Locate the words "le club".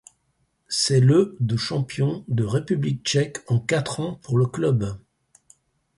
4.39-4.97